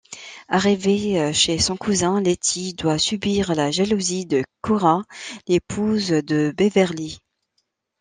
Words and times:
Arrivée 0.47 1.31
chez 1.31 1.59
son 1.59 1.77
cousin, 1.77 2.21
Letty 2.21 2.73
doit 2.73 2.97
subir 2.97 3.53
la 3.53 3.69
jalousie 3.69 4.25
de 4.25 4.43
Cora, 4.61 5.03
l'épouse 5.47 6.07
de 6.09 6.51
Beverly. 6.57 7.19